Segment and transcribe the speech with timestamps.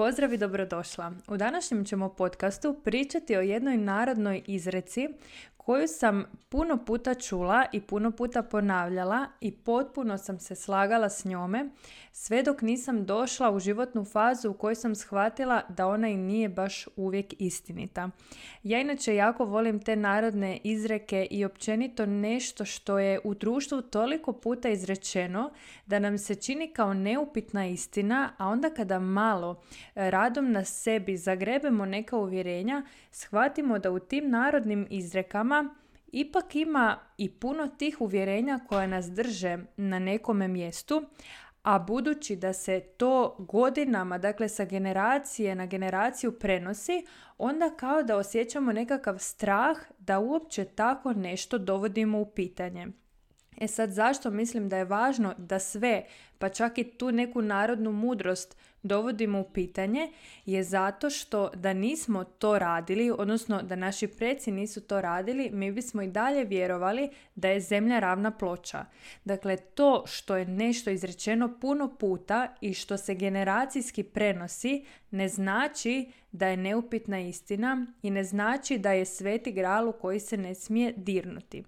[0.00, 1.12] Pozdrav i dobrodošla.
[1.28, 5.08] U današnjem ćemo podcastu pričati o jednoj narodnoj izreci
[5.64, 11.24] koju sam puno puta čula i puno puta ponavljala i potpuno sam se slagala s
[11.24, 11.70] njome
[12.12, 16.48] sve dok nisam došla u životnu fazu u kojoj sam shvatila da ona i nije
[16.48, 18.10] baš uvijek istinita.
[18.62, 24.32] Ja inače jako volim te narodne izreke i općenito nešto što je u društvu toliko
[24.32, 25.50] puta izrečeno
[25.86, 29.62] da nam se čini kao neupitna istina, a onda kada malo
[29.94, 35.59] e, radom na sebi zagrebemo neka uvjerenja, shvatimo da u tim narodnim izrekama
[36.12, 41.02] ipak ima i puno tih uvjerenja koja nas drže na nekome mjestu,
[41.62, 47.06] a budući da se to godinama, dakle sa generacije na generaciju prenosi,
[47.38, 52.86] onda kao da osjećamo nekakav strah da uopće tako nešto dovodimo u pitanje.
[53.60, 56.04] E sad zašto mislim da je važno da sve,
[56.40, 60.12] pa čak i tu neku narodnu mudrost dovodimo u pitanje
[60.46, 65.72] je zato što da nismo to radili, odnosno da naši preci nisu to radili, mi
[65.72, 68.84] bismo i dalje vjerovali da je zemlja ravna ploča.
[69.24, 76.12] Dakle, to što je nešto izrečeno puno puta i što se generacijski prenosi ne znači
[76.32, 80.54] da je neupitna istina i ne znači da je sveti gral u koji se ne
[80.54, 81.64] smije dirnuti.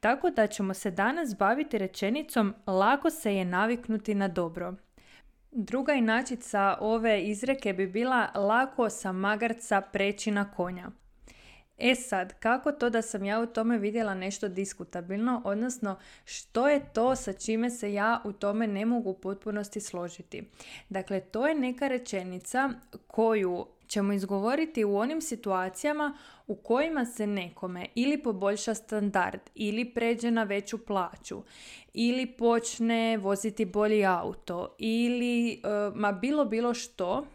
[0.00, 4.74] Tako da ćemo se danas baviti rečenicom lako se je naviknuti na dobro.
[5.50, 10.90] Druga inačica ove izreke bi bila lako sa magarca preći na konja.
[11.80, 16.92] E sad, kako to da sam ja u tome vidjela nešto diskutabilno, odnosno što je
[16.92, 20.42] to sa čime se ja u tome ne mogu u potpunosti složiti?
[20.88, 22.70] Dakle, to je neka rečenica
[23.06, 30.30] koju ćemo izgovoriti u onim situacijama u kojima se nekome ili poboljša standard ili pređe
[30.30, 31.42] na veću plaću
[31.94, 35.58] ili počne voziti bolji auto ili e,
[35.94, 37.26] ma bilo bilo što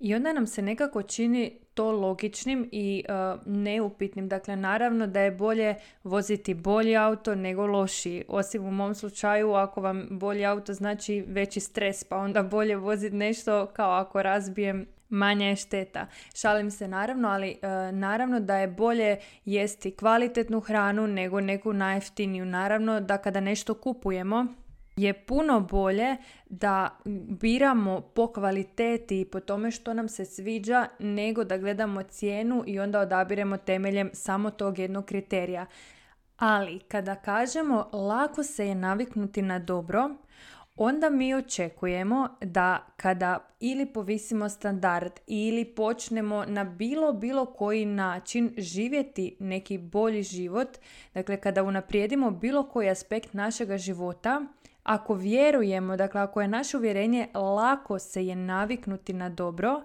[0.00, 4.28] i onda nam se nekako čini to logičnim i uh, neupitnim.
[4.28, 8.24] Dakle, naravno da je bolje voziti bolji auto nego loši.
[8.28, 13.16] Osim u mom slučaju, ako vam bolji auto znači veći stres, pa onda bolje voziti
[13.16, 16.06] nešto kao ako razbijem manja je šteta.
[16.34, 22.44] Šalim se naravno, ali e, naravno da je bolje jesti kvalitetnu hranu nego neku najjeftiniju.
[22.44, 24.46] Naravno da kada nešto kupujemo
[24.96, 26.16] je puno bolje
[26.46, 26.98] da
[27.40, 32.80] biramo po kvaliteti i po tome što nam se sviđa nego da gledamo cijenu i
[32.80, 35.66] onda odabiremo temeljem samo tog jednog kriterija.
[36.36, 40.10] Ali kada kažemo lako se je naviknuti na dobro,
[40.76, 48.54] onda mi očekujemo da kada ili povisimo standard ili počnemo na bilo bilo koji način
[48.58, 50.68] živjeti neki bolji život,
[51.14, 54.46] dakle kada unaprijedimo bilo koji aspekt našega života,
[54.84, 59.82] ako vjerujemo, dakle ako je naše uvjerenje lako se je naviknuti na dobro,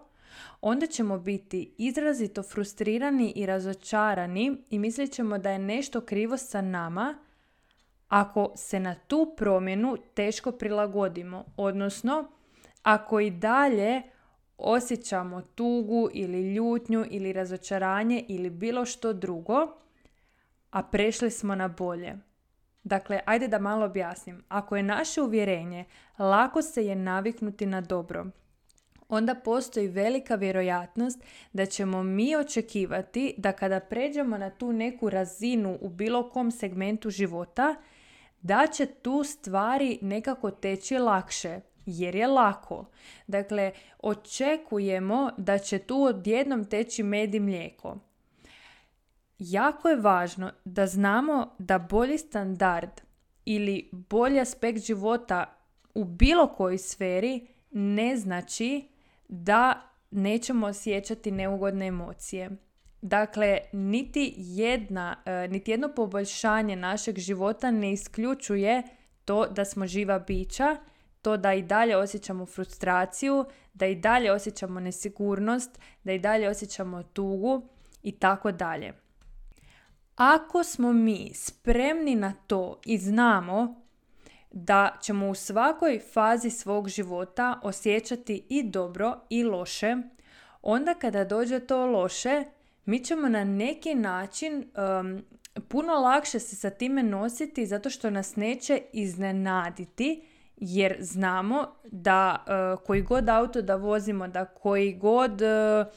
[0.61, 6.61] onda ćemo biti izrazito frustrirani i razočarani i mislit ćemo da je nešto krivo sa
[6.61, 7.17] nama
[8.07, 12.31] ako se na tu promjenu teško prilagodimo, odnosno
[12.83, 14.01] ako i dalje
[14.57, 19.67] osjećamo tugu ili ljutnju ili razočaranje ili bilo što drugo,
[20.71, 22.28] a prešli smo na bolje.
[22.83, 24.43] Dakle, ajde da malo objasnim.
[24.49, 25.85] Ako je naše uvjerenje
[26.19, 28.25] lako se je naviknuti na dobro,
[29.09, 31.23] onda postoji velika vjerojatnost
[31.53, 37.09] da ćemo mi očekivati da kada pređemo na tu neku razinu u bilo kom segmentu
[37.09, 37.75] života,
[38.41, 42.85] da će tu stvari nekako teći lakše jer je lako.
[43.27, 47.97] Dakle, očekujemo da će tu odjednom teći med i mlijeko.
[49.39, 52.89] Jako je važno da znamo da bolji standard
[53.45, 55.55] ili bolji aspekt života
[55.93, 58.87] u bilo kojoj sferi ne znači
[59.27, 62.49] da nećemo osjećati neugodne emocije.
[63.01, 68.83] Dakle, niti, jedna, e, niti jedno poboljšanje našeg života ne isključuje
[69.25, 70.77] to da smo živa bića,
[71.21, 77.03] to da i dalje osjećamo frustraciju, da i dalje osjećamo nesigurnost, da i dalje osjećamo
[77.03, 77.69] tugu
[78.03, 79.08] i tako dalje.
[80.19, 83.81] Ako smo mi spremni na to i znamo
[84.51, 89.95] da ćemo u svakoj fazi svog života osjećati i dobro i loše,
[90.61, 92.43] onda kada dođe to loše,
[92.85, 95.23] mi ćemo na neki način um,
[95.67, 100.23] puno lakše se sa time nositi zato što nas neće iznenaditi
[100.57, 105.87] jer znamo da uh, koji god auto da vozimo, da koji god, uh,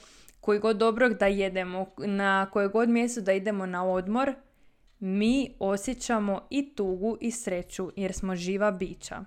[0.42, 4.34] koji god dobrog da jedemo, na koje god mjesto da idemo na odmor,
[5.00, 9.24] mi osjećamo i tugu i sreću jer smo živa bića.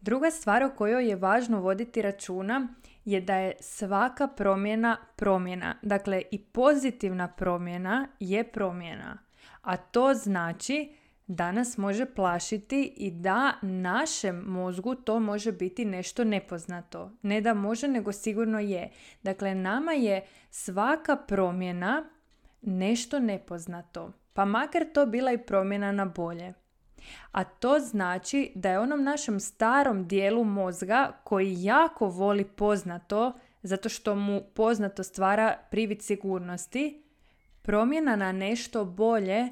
[0.00, 2.68] Druga stvar o kojoj je važno voditi računa
[3.04, 5.76] je da je svaka promjena promjena.
[5.82, 9.18] Dakle, i pozitivna promjena je promjena.
[9.62, 10.94] A to znači
[11.26, 17.10] da nas može plašiti i da našem mozgu to može biti nešto nepoznato.
[17.22, 18.90] Ne da može, nego sigurno je.
[19.22, 22.04] Dakle, nama je svaka promjena
[22.62, 24.12] nešto nepoznato.
[24.32, 26.52] Pa makar to bila i promjena na bolje.
[27.32, 33.32] A to znači da je onom našem starom dijelu mozga koji jako voli poznato,
[33.62, 37.02] zato što mu poznato stvara privid sigurnosti,
[37.62, 39.48] promjena na nešto bolje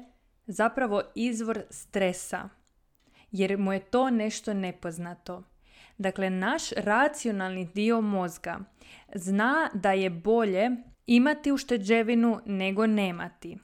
[0.51, 2.49] zapravo izvor stresa.
[3.31, 5.43] Jer mu je to nešto nepoznato.
[5.97, 8.59] Dakle, naš racionalni dio mozga
[9.15, 10.69] zna da je bolje
[11.07, 13.57] imati ušteđevinu nego nemati.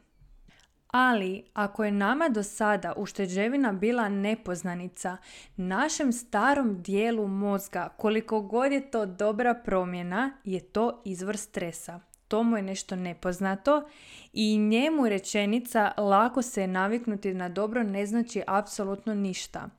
[0.88, 5.18] Ali ako je nama do sada ušteđevina bila nepoznanica,
[5.56, 12.00] našem starom dijelu mozga, koliko god je to dobra promjena, je to izvor stresa.
[12.28, 13.90] To mu je nešto nepoznato
[14.34, 19.70] i njemu rečenica lako se naviknuti na dobro ne znači apsolutno ništa.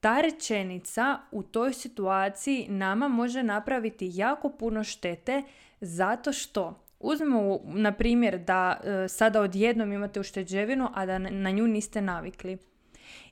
[0.00, 5.42] Ta rečenica u toj situaciji nama može napraviti jako puno štete
[5.80, 11.66] zato što Uzmemo na primjer da e, sada odjednom imate ušteđevinu, a da na nju
[11.66, 12.58] niste navikli.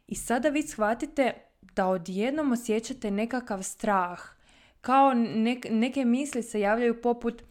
[0.06, 4.20] I sada vi shvatite da odjednom osjećate nekakav strah.
[4.80, 5.14] Kao
[5.70, 7.42] neke misli se javljaju poput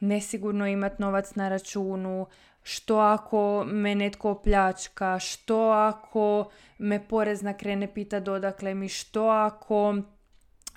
[0.00, 2.26] nesigurno imati novac na računu,
[2.62, 10.02] što ako me netko opljačka, što ako me porezna krene pita dodakle mi, što ako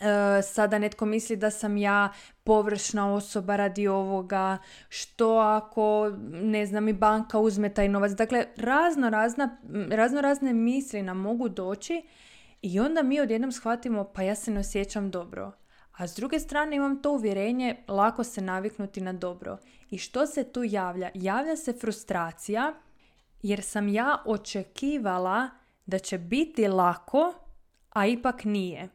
[0.04, 2.10] E, sada netko misli da sam ja
[2.44, 4.58] površna osoba radi ovoga,
[4.90, 8.12] što ako, ne znam, i banka uzme taj novac.
[8.12, 9.58] Dakle, razno, razna,
[9.90, 12.02] razno razne misli nam mogu doći
[12.62, 15.52] i onda mi odjednom shvatimo pa ja se ne osjećam dobro.
[15.94, 19.58] A s druge strane imam to uvjerenje lako se naviknuti na dobro.
[19.90, 21.10] I što se tu javlja?
[21.14, 22.74] Javlja se frustracija
[23.42, 25.50] jer sam ja očekivala
[25.86, 27.34] da će biti lako,
[27.90, 28.90] a ipak nije.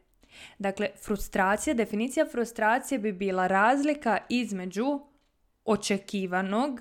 [0.59, 5.01] Dakle, frustracija, definicija frustracije bi bila razlika između
[5.65, 6.81] očekivanog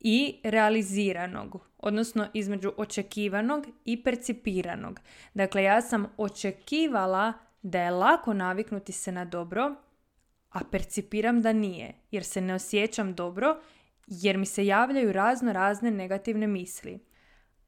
[0.00, 5.00] i realiziranog, odnosno između očekivanog i percipiranog.
[5.34, 7.32] Dakle, ja sam očekivala
[7.64, 9.74] da je lako naviknuti se na dobro,
[10.50, 13.60] a percipiram da nije, jer se ne osjećam dobro,
[14.06, 16.98] jer mi se javljaju razno razne negativne misli.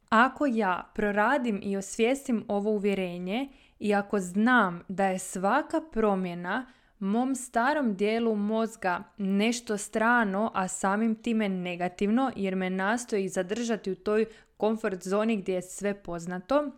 [0.08, 3.48] Ako ja proradim i osvijestim ovo uvjerenje
[3.78, 6.66] i ako znam da je svaka promjena
[6.98, 13.94] mom starom dijelu mozga nešto strano, a samim time negativno jer me nastoji zadržati u
[13.94, 14.26] toj
[14.56, 16.72] komfort zoni gdje je sve poznato,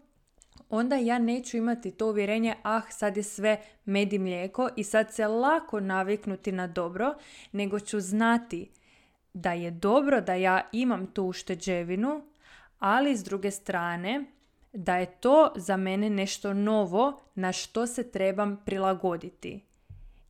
[0.69, 5.15] onda ja neću imati to uvjerenje ah sad je sve med i mlijeko i sad
[5.15, 7.15] se lako naviknuti na dobro,
[7.53, 8.70] nego ću znati
[9.35, 12.23] da je dobro da ja imam tu ušteđevinu,
[12.79, 14.25] ali s druge strane
[14.73, 19.65] da je to za mene nešto novo na što se trebam prilagoditi.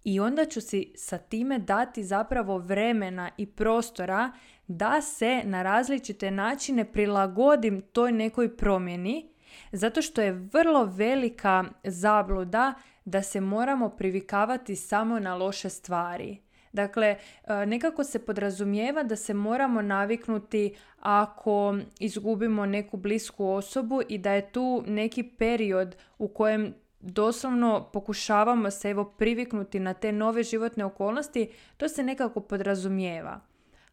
[0.05, 4.33] I onda ću si sa time dati zapravo vremena i prostora
[4.67, 9.33] da se na različite načine prilagodim toj nekoj promjeni,
[9.73, 12.75] zato što je vrlo velika zabluda
[13.05, 16.39] da se moramo privikavati samo na loše stvari.
[16.73, 24.19] Dakle, e, nekako se podrazumijeva da se moramo naviknuti ako izgubimo neku blisku osobu i
[24.19, 30.43] da je tu neki period u kojem doslovno pokušavamo se evo priviknuti na te nove
[30.43, 33.41] životne okolnosti, to se nekako podrazumijeva.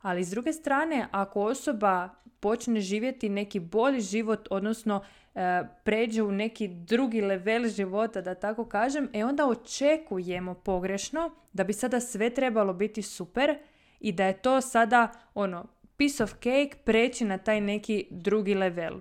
[0.06, 2.10] Ali s druge strane, ako osoba
[2.40, 5.04] počne živjeti neki bolji život, odnosno
[5.36, 11.64] e, pređe u neki drugi level života, da tako kažem, e onda očekujemo pogrešno da
[11.64, 13.58] bi sada sve trebalo biti super
[14.00, 15.66] i da je to sada ono
[15.98, 19.00] piece of cake preći na taj neki drugi level.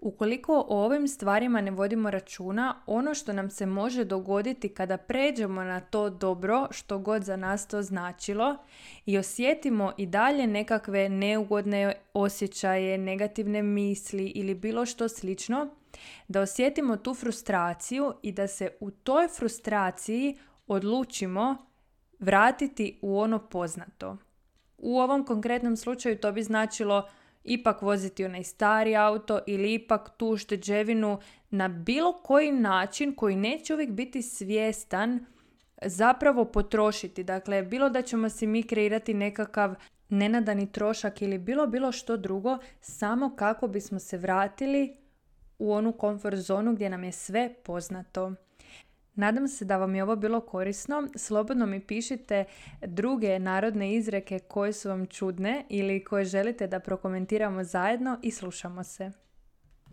[0.00, 5.62] Ukoliko o ovim stvarima ne vodimo računa, ono što nam se može dogoditi kada pređemo
[5.62, 8.56] na to dobro, što god za nas to značilo,
[9.06, 15.68] i osjetimo i dalje nekakve neugodne osjećaje, negativne misli ili bilo što slično,
[16.28, 21.56] da osjetimo tu frustraciju i da se u toj frustraciji odlučimo
[22.18, 24.16] vratiti u ono poznato.
[24.78, 27.08] U ovom konkretnom slučaju to bi značilo
[27.44, 31.18] ipak voziti onaj stari auto ili ipak tu ušteđevinu
[31.50, 35.26] na bilo koji način koji neće uvijek biti svjestan
[35.82, 37.24] zapravo potrošiti.
[37.24, 39.74] Dakle, bilo da ćemo si mi kreirati nekakav
[40.08, 44.96] nenadani trošak ili bilo bilo što drugo samo kako bismo se vratili
[45.58, 48.32] u onu komfort zonu gdje nam je sve poznato.
[49.18, 51.08] Nadam se da vam je ovo bilo korisno.
[51.14, 52.44] Slobodno mi pišite
[52.82, 58.84] druge narodne izreke koje su vam čudne ili koje želite da prokomentiramo zajedno i slušamo
[58.84, 59.12] se.